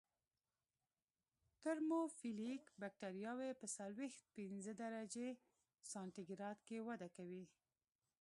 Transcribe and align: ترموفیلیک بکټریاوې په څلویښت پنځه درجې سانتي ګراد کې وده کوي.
ترموفیلیک 1.63 2.63
بکټریاوې 2.81 3.49
په 3.59 3.65
څلویښت 3.75 4.21
پنځه 4.35 4.71
درجې 4.83 5.29
سانتي 5.91 6.23
ګراد 6.29 6.59
کې 6.67 6.77
وده 6.87 7.07
کوي. 7.15 7.43